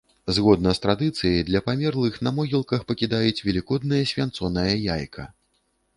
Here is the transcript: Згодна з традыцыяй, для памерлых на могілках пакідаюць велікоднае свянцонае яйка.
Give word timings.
Згодна 0.35 0.71
з 0.77 0.81
традыцыяй, 0.85 1.35
для 1.49 1.61
памерлых 1.67 2.17
на 2.27 2.33
могілках 2.37 2.81
пакідаюць 2.93 3.43
велікоднае 3.51 4.03
свянцонае 4.13 4.71
яйка. 4.97 5.29